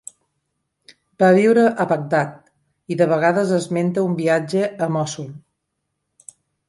Va 1.23 1.27
viure 1.39 1.65
a 1.83 1.85
Bagdad 1.91 2.33
i 2.95 2.97
de 3.03 3.09
vegades 3.13 3.53
esmenta 3.59 4.07
un 4.13 4.17
viatge 4.23 4.65
a 4.87 4.89
Mosul. 4.97 5.29